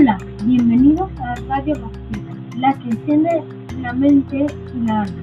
Hola, 0.00 0.16
bienvenidos 0.46 1.10
a 1.20 1.34
Radio 1.46 1.74
Bastida, 1.78 2.34
la 2.56 2.72
que 2.72 2.88
enciende 2.88 3.42
la 3.82 3.92
mente 3.92 4.46
y 4.74 4.86
la 4.86 5.02
alma. 5.02 5.22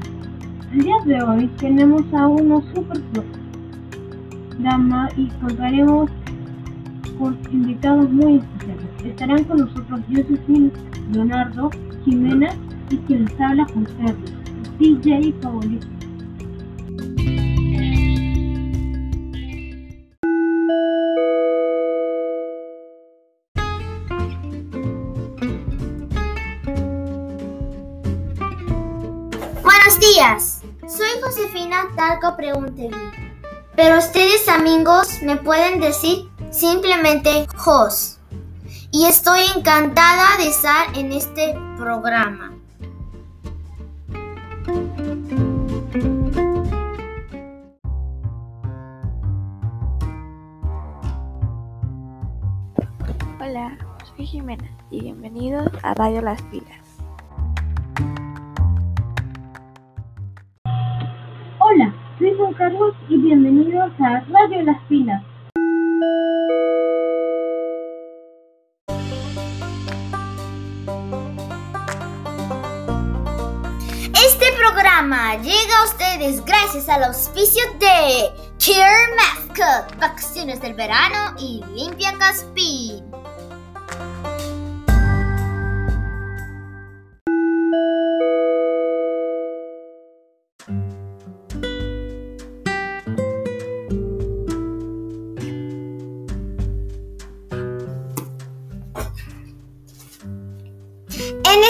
El 0.72 0.82
día 0.82 0.96
de 1.04 1.24
hoy 1.24 1.48
tenemos 1.58 2.04
a 2.14 2.28
unos 2.28 2.64
super 2.76 3.02
programa 4.52 5.10
y 5.18 5.30
contaremos 5.42 6.12
con 7.18 7.40
invitados 7.52 8.08
muy 8.12 8.36
especiales. 8.36 8.86
Estarán 9.04 9.44
con 9.46 9.58
nosotros 9.62 10.00
Josephine, 10.12 10.72
Leonardo, 11.12 11.72
Jimena 12.06 12.50
y 12.92 12.98
quien 12.98 13.26
les 13.26 13.42
habla 13.42 13.66
José, 13.74 14.16
DJ 14.78 15.34
favorito. 15.42 15.88
Días, 30.00 30.62
soy 30.88 31.10
Josefina 31.24 31.88
Talco 31.96 32.38
Preguntegui, 32.38 32.96
pero 33.76 33.98
ustedes 33.98 34.48
amigos 34.48 35.24
me 35.24 35.38
pueden 35.38 35.80
decir 35.80 36.30
simplemente 36.52 37.48
Jos. 37.56 38.20
Y 38.92 39.06
estoy 39.06 39.40
encantada 39.56 40.38
de 40.38 40.50
estar 40.50 40.96
en 40.96 41.14
este 41.14 41.56
programa. 41.78 42.54
Hola, 53.40 53.78
soy 54.16 54.28
Jimena 54.28 54.70
y 54.92 55.02
bienvenidos 55.02 55.72
a 55.82 55.96
Radio 55.96 56.22
Las 56.22 56.40
Pilas. 56.44 56.87
Carlos 62.56 62.94
y 63.10 63.18
bienvenidos 63.18 63.92
a 64.00 64.24
Radio 64.30 64.62
Las 64.64 64.82
Pilas. 64.88 65.22
Este 74.14 74.46
programa 74.58 75.36
llega 75.42 75.80
a 75.82 75.86
ustedes 75.86 76.44
gracias 76.46 76.88
al 76.88 77.04
auspicio 77.04 77.64
de 77.80 78.32
Care 78.66 79.16
Mascot, 79.18 80.00
vacaciones 80.00 80.62
del 80.62 80.74
verano 80.74 81.36
y 81.40 81.62
Limpia 81.76 82.14
Caspin. 82.18 82.97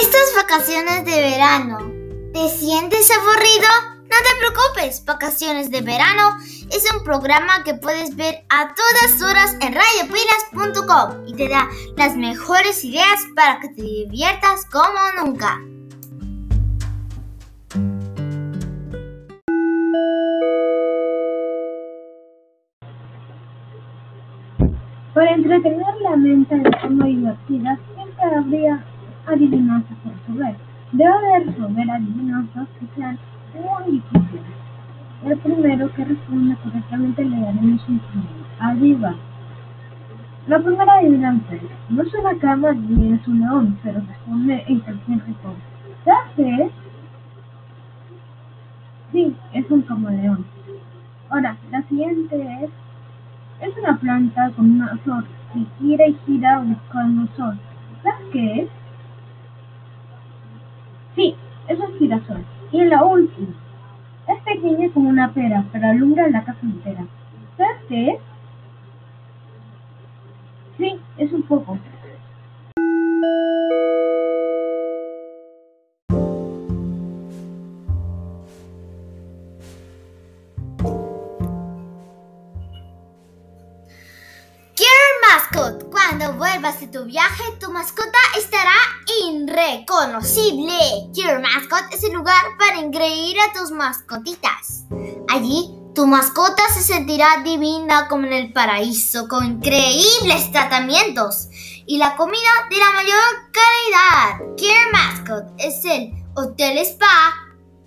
Estas 0.00 0.32
vacaciones 0.36 1.04
de 1.04 1.22
verano, 1.22 1.78
¿te 2.32 2.48
sientes 2.50 3.10
aburrido? 3.10 3.66
No 4.02 4.16
te 4.22 4.38
preocupes, 4.38 5.04
Vacaciones 5.04 5.72
de 5.72 5.80
Verano 5.80 6.38
es 6.70 6.84
un 6.94 7.02
programa 7.02 7.64
que 7.64 7.74
puedes 7.74 8.14
ver 8.14 8.44
a 8.48 8.74
todas 8.74 9.22
horas 9.22 9.56
en 9.60 9.74
radiopilas.com 9.74 11.26
y 11.26 11.34
te 11.34 11.48
da 11.48 11.68
las 11.96 12.16
mejores 12.16 12.84
ideas 12.84 13.26
para 13.34 13.58
que 13.58 13.68
te 13.70 13.82
diviertas 13.82 14.66
como 14.66 15.24
nunca. 15.24 15.60
Para 25.12 25.34
entretener 25.34 25.94
la 26.02 26.16
mente 26.16 26.54
de 26.54 26.70
forma 26.80 27.06
divertida, 27.06 27.78
siempre 27.94 28.36
habría 28.36 28.84
adivinanzas 29.28 29.96
por 29.98 30.12
resolver. 30.12 30.56
Debe 30.92 31.26
de 31.32 31.44
resolver 31.50 31.90
adivinanzas 31.90 32.68
que 32.80 32.86
sean 32.96 33.18
muy 33.54 33.92
difíciles. 33.92 34.58
El 35.24 35.38
primero 35.38 35.92
que 35.94 36.04
responda 36.04 36.56
correctamente 36.56 37.24
le 37.24 37.40
daremos 37.40 37.88
un 37.88 37.98
premio. 37.98 38.28
Allí. 38.60 38.98
La 40.46 40.58
primera 40.60 40.94
adivinanza 40.94 41.54
es, 41.54 41.62
no 41.90 42.02
es 42.02 42.14
una 42.14 42.38
cama 42.38 42.72
ni 42.72 43.12
es 43.12 43.28
un 43.28 43.40
león, 43.40 43.78
pero 43.82 44.00
responde 44.00 44.64
en 44.66 44.80
cualquier 44.80 45.24
rincón. 45.26 45.54
¿Sabes 46.04 46.32
qué 46.36 46.54
es? 46.62 46.72
Sí, 49.12 49.36
es 49.52 49.70
un 49.70 49.82
camaleón. 49.82 50.46
Ahora, 51.30 51.56
la 51.70 51.82
siguiente 51.82 52.36
es, 52.62 52.70
es 53.60 53.76
una 53.76 53.98
planta 53.98 54.50
con 54.56 54.70
una 54.70 54.96
flor 54.98 55.24
que 55.52 55.66
gira 55.78 56.06
y 56.06 56.16
gira 56.24 56.60
buscando 56.60 57.26
sol. 57.36 57.58
¿Sabes 58.02 58.26
qué 58.32 58.62
es? 58.62 58.68
Sí, 61.18 61.34
es 61.66 61.80
un 61.80 61.98
girasol. 61.98 62.44
Y 62.70 62.84
la 62.84 63.02
última. 63.02 63.48
Es 64.28 64.40
pequeña 64.44 64.88
como 64.90 65.08
una 65.08 65.34
pera, 65.34 65.64
pero 65.72 65.88
alumbra 65.88 66.28
la 66.28 66.44
casa 66.44 66.60
entera. 66.62 67.04
¿Sabes 67.56 67.76
qué 67.88 68.10
es? 68.10 68.20
Sí, 70.76 71.00
es 71.16 71.32
un 71.32 71.42
poco. 71.42 71.76
Vuelvas 86.38 86.80
de 86.80 86.86
tu 86.86 87.04
viaje, 87.04 87.42
tu 87.60 87.70
mascota 87.72 88.18
estará 88.38 88.72
irreconocible. 89.24 91.10
Care 91.14 91.40
Mascot 91.40 91.92
es 91.92 92.04
el 92.04 92.12
lugar 92.12 92.42
para 92.56 92.78
engreír 92.78 93.36
a 93.40 93.52
tus 93.52 93.72
mascotitas. 93.72 94.84
Allí, 95.28 95.74
tu 95.96 96.06
mascota 96.06 96.62
se 96.72 96.82
sentirá 96.82 97.42
divina 97.42 98.06
como 98.06 98.26
en 98.26 98.32
el 98.32 98.52
paraíso, 98.52 99.26
con 99.26 99.44
increíbles 99.44 100.52
tratamientos 100.52 101.48
y 101.86 101.98
la 101.98 102.14
comida 102.14 102.50
de 102.70 102.76
la 102.76 102.92
mayor 102.92 103.50
calidad. 103.52 104.54
Care 104.56 104.92
Mascot 104.92 105.44
es 105.58 105.84
el 105.84 106.12
hotel 106.34 106.78
spa 106.78 107.34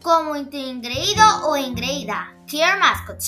como 0.04 0.36
engreído 0.36 1.24
o 1.48 1.56
engreída. 1.56 2.36
Care 2.52 2.78
Mascot, 2.80 3.22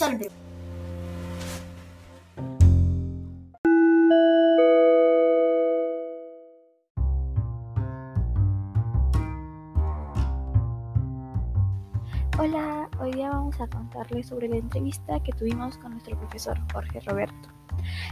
Hola, 12.46 12.90
hoy 13.00 13.14
día 13.14 13.30
vamos 13.30 13.62
a 13.62 13.68
contarles 13.68 14.28
sobre 14.28 14.50
la 14.50 14.58
entrevista 14.58 15.18
que 15.24 15.32
tuvimos 15.32 15.78
con 15.78 15.92
nuestro 15.92 16.20
profesor 16.20 16.60
Jorge 16.74 17.00
Roberto. 17.00 17.48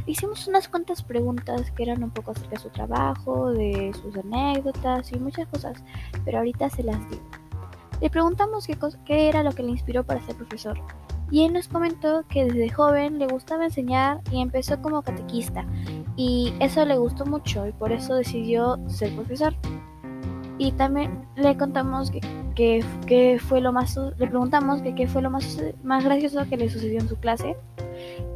Hicimos 0.05 0.47
unas 0.47 0.69
cuantas 0.69 1.03
preguntas 1.03 1.69
que 1.71 1.83
eran 1.83 2.01
un 2.01 2.11
poco 2.11 2.31
acerca 2.31 2.51
de 2.51 2.61
su 2.61 2.69
trabajo, 2.69 3.51
de 3.51 3.91
sus 4.01 4.15
anécdotas 4.15 5.11
y 5.11 5.19
muchas 5.19 5.49
cosas, 5.49 5.83
pero 6.23 6.37
ahorita 6.37 6.69
se 6.69 6.81
las 6.81 7.09
digo. 7.09 7.25
Le 7.99 8.09
preguntamos 8.09 8.67
qué, 8.67 8.77
qué 9.03 9.27
era 9.27 9.43
lo 9.43 9.51
que 9.51 9.63
le 9.63 9.71
inspiró 9.71 10.05
para 10.05 10.25
ser 10.25 10.37
profesor. 10.37 10.79
Y 11.29 11.43
él 11.43 11.51
nos 11.51 11.67
comentó 11.67 12.23
que 12.29 12.45
desde 12.45 12.69
joven 12.69 13.19
le 13.19 13.27
gustaba 13.27 13.65
enseñar 13.65 14.21
y 14.31 14.41
empezó 14.41 14.81
como 14.81 15.01
catequista. 15.01 15.65
Y 16.15 16.53
eso 16.61 16.85
le 16.85 16.97
gustó 16.97 17.25
mucho 17.25 17.67
y 17.67 17.73
por 17.73 17.91
eso 17.91 18.15
decidió 18.15 18.79
ser 18.87 19.13
profesor. 19.13 19.53
Y 20.61 20.71
también 20.73 21.25
le 21.37 21.57
contamos 21.57 22.11
que, 22.11 22.21
que, 22.53 22.85
que 23.07 23.39
fue 23.39 23.61
lo 23.61 23.73
más 23.73 23.97
le 23.97 24.27
preguntamos 24.27 24.83
que 24.83 24.93
qué 24.93 25.07
fue 25.07 25.23
lo 25.23 25.31
más, 25.31 25.59
más 25.81 26.05
gracioso 26.05 26.47
que 26.47 26.55
le 26.55 26.69
sucedió 26.69 26.99
en 26.99 27.09
su 27.09 27.15
clase. 27.15 27.57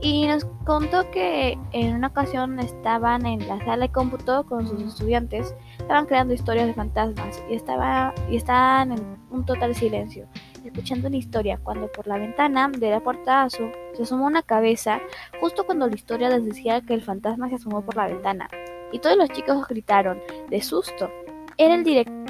Y 0.02 0.26
nos 0.26 0.44
contó 0.66 1.12
que 1.12 1.56
en 1.72 1.94
una 1.94 2.08
ocasión 2.08 2.60
estaban 2.60 3.28
en 3.28 3.48
la 3.48 3.60
sala 3.60 3.86
de 3.86 3.92
cómputo 3.92 4.44
con 4.48 4.68
sus 4.68 4.82
estudiantes, 4.82 5.54
estaban 5.78 6.08
creando 6.08 6.34
historias 6.34 6.66
de 6.66 6.74
fantasmas 6.74 7.44
y, 7.48 7.54
estaba, 7.54 8.12
y 8.28 8.38
estaban 8.38 8.94
en 8.94 9.18
un 9.30 9.46
total 9.46 9.76
silencio, 9.76 10.26
escuchando 10.64 11.10
una 11.10 11.18
historia, 11.18 11.60
cuando 11.62 11.92
por 11.92 12.08
la 12.08 12.18
ventana 12.18 12.70
de 12.70 12.90
la 12.90 13.02
puerta 13.02 13.48
se 13.52 13.72
asomó 14.02 14.26
una 14.26 14.42
cabeza, 14.42 15.00
justo 15.40 15.64
cuando 15.64 15.86
la 15.86 15.94
historia 15.94 16.30
les 16.30 16.44
decía 16.44 16.82
que 16.82 16.96
el 16.96 17.04
fantasma 17.04 17.50
se 17.50 17.56
asomó 17.56 17.86
por 17.86 17.96
la 17.96 18.08
ventana. 18.08 18.50
Y 18.92 18.98
todos 18.98 19.16
los 19.16 19.30
chicos 19.30 19.68
gritaron, 19.68 20.20
de 20.50 20.62
susto. 20.64 21.08
Era 21.58 21.76
el 21.76 21.88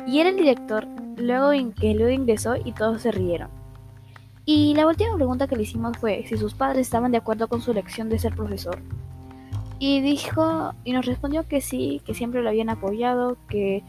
y 0.07 0.19
era 0.19 0.29
el 0.29 0.35
director, 0.37 0.87
luego 1.17 1.53
in- 1.53 1.73
que 1.73 1.93
luego 1.95 2.11
ingresó 2.11 2.55
y 2.55 2.71
todos 2.73 3.01
se 3.01 3.11
rieron. 3.11 3.49
Y 4.45 4.75
la 4.75 4.85
última 4.85 5.15
pregunta 5.15 5.47
que 5.47 5.55
le 5.55 5.63
hicimos 5.63 5.97
fue 5.97 6.23
si 6.27 6.37
sus 6.37 6.53
padres 6.53 6.81
estaban 6.81 7.11
de 7.11 7.17
acuerdo 7.17 7.47
con 7.47 7.61
su 7.61 7.71
elección 7.71 8.09
de 8.09 8.19
ser 8.19 8.35
profesor. 8.35 8.79
Y 9.79 10.01
dijo, 10.01 10.73
y 10.83 10.93
nos 10.93 11.05
respondió 11.05 11.47
que 11.47 11.61
sí, 11.61 12.01
que 12.05 12.13
siempre 12.13 12.43
lo 12.43 12.49
habían 12.49 12.69
apoyado, 12.69 13.37
que 13.49 13.83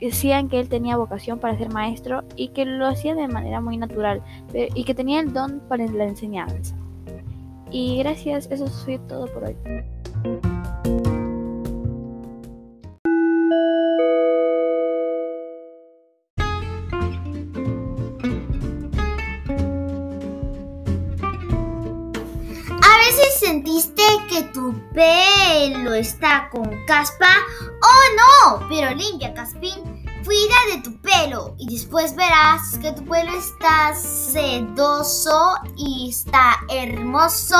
decían 0.00 0.48
que 0.48 0.60
él 0.60 0.68
tenía 0.68 0.96
vocación 0.96 1.38
para 1.38 1.58
ser 1.58 1.70
maestro 1.72 2.22
y 2.36 2.48
que 2.48 2.64
lo 2.64 2.86
hacía 2.86 3.14
de 3.14 3.28
manera 3.28 3.60
muy 3.60 3.76
natural 3.76 4.22
pe- 4.50 4.68
y 4.74 4.84
que 4.84 4.94
tenía 4.94 5.20
el 5.20 5.32
don 5.32 5.60
para 5.68 5.86
la 5.86 6.04
enseñanza. 6.04 6.74
Y 7.70 7.98
gracias, 7.98 8.48
eso 8.50 8.66
fue 8.66 8.98
todo 9.00 9.26
por 9.26 9.44
hoy. 9.44 9.56
Sentiste 23.48 24.02
que 24.28 24.42
tu 24.42 24.74
pelo 24.92 25.94
está 25.94 26.50
con 26.50 26.84
caspa. 26.84 27.30
¡Oh 27.82 28.58
no! 28.60 28.68
Pero 28.68 28.94
limpia, 28.94 29.32
Caspín. 29.32 30.04
Cuida 30.22 30.54
de 30.76 30.82
tu 30.82 31.00
pelo 31.00 31.54
y 31.58 31.66
después 31.72 32.14
verás 32.14 32.76
que 32.82 32.92
tu 32.92 33.06
pelo 33.06 33.32
está 33.38 33.94
sedoso 33.94 35.54
y 35.78 36.10
está 36.10 36.58
hermoso 36.68 37.56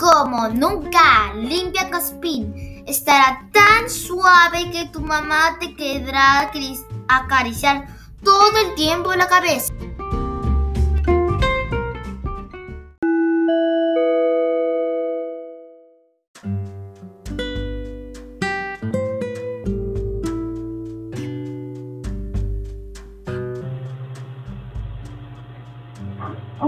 como 0.00 0.48
nunca. 0.48 1.32
Limpia, 1.36 1.88
Caspín. 1.90 2.82
Estará 2.88 3.48
tan 3.52 3.88
suave 3.88 4.68
que 4.72 4.86
tu 4.86 5.00
mamá 5.00 5.56
te 5.60 5.76
querrá 5.76 6.50
acri- 6.50 6.84
acariciar 7.06 7.86
todo 8.24 8.56
el 8.66 8.74
tiempo 8.74 9.14
la 9.14 9.28
cabeza. 9.28 9.72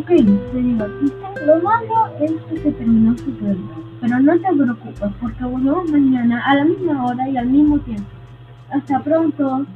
Ok, 0.09 0.13
señor, 0.53 0.89
quizás 1.01 1.47
lo 1.47 1.61
malo 1.63 2.07
es 2.21 2.31
que 2.31 2.61
se 2.63 2.71
terminó 2.71 3.19
su 3.19 3.25
sueldo, 3.41 3.75
pero 4.01 4.21
no 4.21 4.35
te 4.35 4.55
preocupes 4.57 5.11
porque 5.21 5.45
volvemos 5.45 5.91
mañana 5.91 6.41
a 6.47 6.55
la 6.55 6.65
misma 6.65 7.07
hora 7.07 7.29
y 7.29 7.37
al 7.37 7.47
mismo 7.49 7.81
tiempo. 7.81 8.07
Hasta 8.71 9.01
pronto. 9.01 9.67